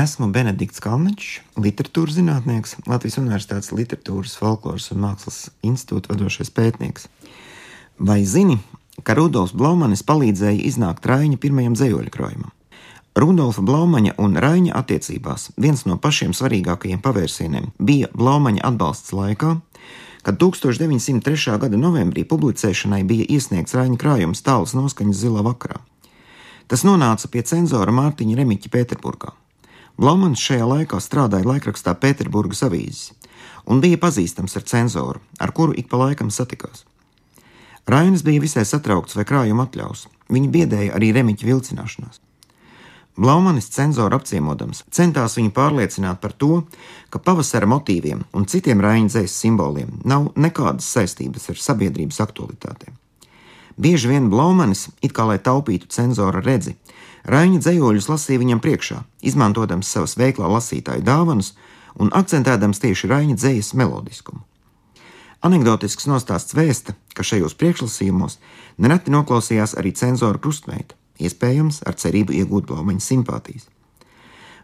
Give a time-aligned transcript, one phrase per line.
[0.00, 1.26] Esmu Benedikts Kalniņš,
[1.60, 7.08] literatūras zinātnieks, Latvijas Universitātes literatūras, folkloras un mākslas institūta vadošais pētnieks.
[7.98, 8.56] Vai zini,
[9.04, 12.54] ka Rudolfs Blaumanis palīdzēja iznākt Raina pirmajam dzējoļu krājumam?
[13.18, 19.56] Rudolfa Blaumaņa un Raina attiecībās viens no pašiem svarīgākajiem pavērsieniem bija Blaumaņa atbalsts laikā,
[20.24, 21.58] kad 1903.
[21.60, 25.82] gada novembrī publicēšanai bija iesniegts Raina krājums tāls noskaņas zilā vakarā.
[26.70, 29.34] Tas nonāca pie cenzora Mārtiņa Remiķa Pēterburgā.
[29.98, 33.10] Blomans šajā laikā strādāja laikrakstā Pēterburgas avīzes
[33.70, 36.84] un bija pazīstams ar cenzoru, ar kuru ik pa laikam satikās.
[37.90, 40.06] Rainis bija visai satraukts, vai krājuma atļaus.
[40.30, 42.20] Viņa biedēja arī remiķa vilcināšanās.
[43.20, 46.62] Blaumanis cenzoru apciemodams centās viņu pārliecināt par to,
[47.10, 52.99] ka pavasara motīviem un citiem dzēs simboliem nav nekādas saistības ar sabiedrības aktualitātēm.
[53.80, 56.76] Bieži vien Blaumanis, it kā lai taupītu cenzora redzi,
[57.24, 61.54] Raņa dzējoļus lasīja viņam priekšā, izmantojams savas veiklā lasītāju dāvanas
[62.00, 64.42] un akcentēdams tieši Raņa dzējas melodiskumu.
[65.40, 68.36] Anekdotisks nostāsts vēsta, ka šajos priekšlasījumos
[68.76, 73.64] nereti noklausījās arī cenzora krustmeita, iespējams ar cerību iegūt blaumaņa simpātijas.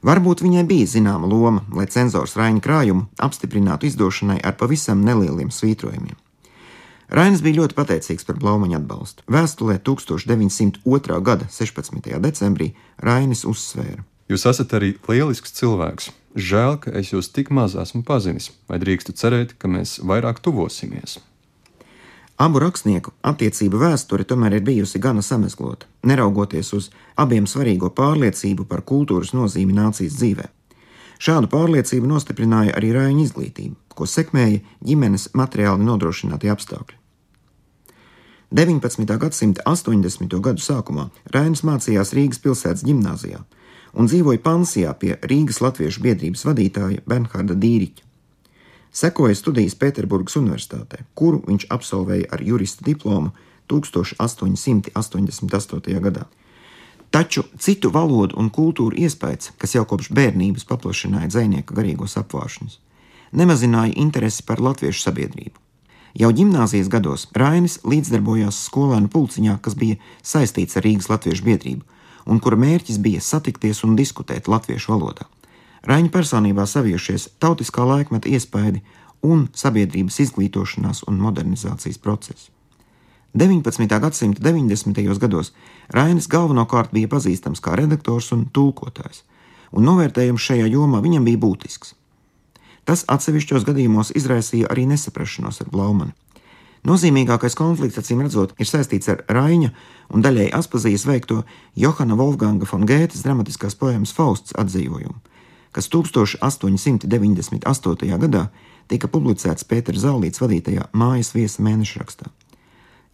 [0.05, 6.21] Varbūt viņai bija zināma loma, lai cenzors Raņa krājumu apstiprinātu izdošanai ar pavisam nelieliem svītrojumiem.
[7.07, 9.23] Rainis bija ļoti pateicīgs par Blaumaņa atbalstu.
[9.31, 11.21] Vēstulē 1902.
[11.23, 12.11] gada 16.
[12.23, 16.11] decembrī Rainis uzsvēra: Jūs esat arī lielisks cilvēks.
[16.37, 21.21] Žēl, ka es jūs tik maz esmu pazinis, vai drīkstu cerēt, ka mēs vairāk tuvosimies.
[22.37, 28.83] Abu rakstnieku attiecību vēsture tomēr ir bijusi gana samezglota, neraugoties uz abiem svarīgo pārliecību par
[28.85, 30.51] kultūras nozīmi nācijas dzīvē.
[31.17, 37.01] Šādu pārliecību nostiprināja arī Raina izglītība, ko sekmēja ģimenes materiāli nodrošinātie apstākļi.
[38.55, 39.17] 19.
[39.19, 40.39] gadsimta 80.
[40.39, 43.41] gadu sākumā Rainis mācījās Rīgas pilsētas gimnājā
[43.97, 48.07] un dzīvoja pansijā pie Rīgas Latviešu biedrības vadītāja Bernharda Dīriķa.
[48.97, 53.31] Sekoja studijas Pēterburgas Universitātē, kuru viņš absolvēja ar jurista diplomu
[53.69, 56.01] 1888.
[56.01, 56.25] gadā.
[57.11, 62.79] Taču citu valodu un kultūru iespējas, kas jau kopš bērnības paplašināja dzinieka garīgos apvāršņus,
[63.33, 65.59] nemazināja interesi par latviešu sabiedrību.
[66.17, 71.83] Jau gimnāzijas gados Rainis līdzdarbojās skolēnu pulciņā, kas bija saistīts ar Rīgas Latviešu biedrību,
[72.27, 75.27] un kura mērķis bija satikties un diskutēt latviešu valodā.
[75.87, 78.81] Raņa personībā saviešies tautiskā laikmeta iespaidi
[79.23, 82.49] un sabiedrības izglītošanās un modernizācijas process.
[83.37, 83.85] 19.
[84.01, 85.19] gadsimta 90.
[85.21, 85.53] gados
[85.93, 89.23] Rainis galvenokārt bija pazīstams kā redaktors un tulkotājs,
[89.77, 91.93] un novērtējums šajā jomā viņam bija būtisks.
[92.87, 96.13] Tas atsevišķos gadījumos izraisīja arī nesaprašanos ar Blaumanu.
[96.87, 99.73] Nozīmīgākais konflikts, acīm redzot, ir saistīts ar Raina
[100.15, 101.43] un daļēji Aspazijas veikto
[101.75, 105.19] Johana Wolfganga von Gētas dramatiskās poemas Fausts atzīvojumu,
[105.75, 108.19] kas 1898.
[108.23, 108.45] gadā
[108.87, 112.31] tika publicēts Pētera Zālīts vadītajā mājas viesa mēneša rakstā.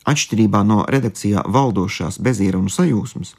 [0.05, 3.33] Atšķirībā no redakcijā valdošās bezierunu sajūsmas,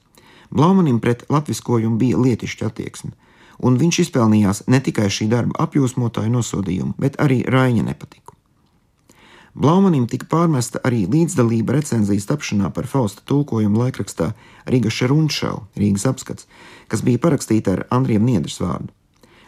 [0.53, 3.11] Blaumanim pret latviskojumu bija lietišķa attieksme,
[3.59, 8.33] un viņš izpelnījās ne tikai šī darba apjūsmotāju nosodījumu, bet arī Raina nepatiku.
[9.53, 14.31] Blaumanim tika pārmesta arī līdzdalība recenzijas tapšanā par Fausta tulkojumu laikrakstā
[14.65, 16.47] Rīga Šerunšau, Rīgas apskats,
[16.89, 18.89] kas bija parakstīta ar Andriem Niedras vārdu.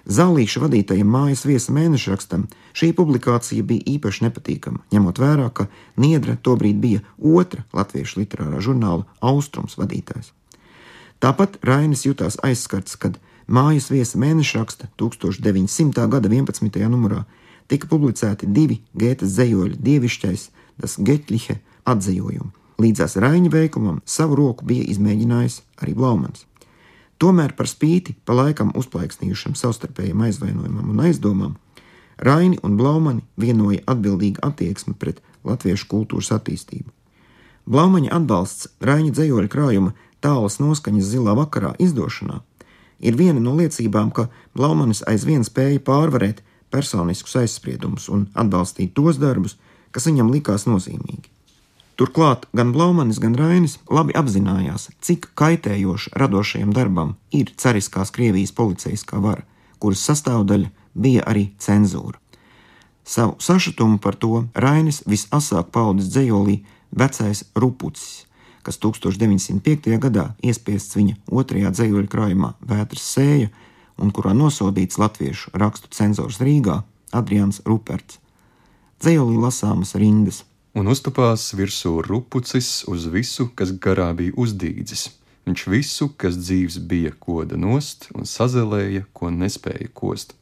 [0.06, 2.44] Zālīša vadītajam mājas viesa mēneša rakstam
[2.78, 5.66] šī publikācija bija īpaši nepatīkama, ņemot vērā, ka
[5.98, 10.30] Niedra tobrīd bija otra latviešu literārā žurnāla Austrums vadītājs.
[11.18, 16.08] Tāpat Rainis jutās aizskarts, kad Mājas viesa mēneša raksta 1900.
[16.10, 16.80] gada 11.
[16.90, 17.26] numurā
[17.70, 20.46] tika publicēti divi Gētas zejoļi dievišķais,
[20.82, 22.50] tas Getlihe atzījumi.
[22.82, 26.48] Līdzās Raņa veikumam savu roku bija izmēģinājis arī Blaumans.
[27.22, 31.54] Tomēr par spīti pa laikam uzplaiksnījušam savstarpējam aizvainojumam un aizdomām,
[32.18, 36.90] Raini un Blaumani vienoja atbildīga attieksme pret latviešu kultūras attīstību.
[37.70, 42.42] Blaumaņa atbalsts Raņa dzējoļa krājuma tālas noskaņas zilā vakarā izdošanā
[43.00, 49.58] ir viena no liecībām, ka Blaumanis aizvien spēja pārvarēt personiskus aizspriedumus un atbalstīt tos darbus,
[49.92, 51.32] kas viņam likās nozīmīgi.
[51.96, 59.22] Turklāt gan Blaumanis, gan Rainis labi apzinājās, cik kaitējoša radošajam darbam ir cariskās Krievijas policijaskā
[59.24, 59.46] vara,
[59.80, 62.20] kuras sastāvdaļa bija arī cenzūra.
[63.06, 66.58] Savu sašutumu par to Rainis visasāk paudis dzējolī
[66.92, 68.26] vecais rupucis,
[68.66, 69.94] kas 1905.
[70.02, 73.52] gadā iespiests viņa otrajā dzīsļu krājumā Vētras sēja,
[74.02, 76.82] un kurā nosodīts latviešu rakstu cenzors Rīgā
[77.16, 78.20] Adrians Ruperts.
[79.04, 80.44] Dzējolī lasāmas rindas.
[80.76, 85.10] Un uztupās virsū rupucis uz visu, kas garā bija uzdīdzis.
[85.46, 90.34] Viņš visu, kas dzīves bija, koda nost un sazelēja, ko nespēja kost.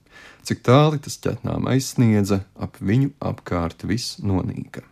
[0.48, 4.86] Cik tāli tas ķetnām aizsniedza, ap viņu apkārt viss nonīka.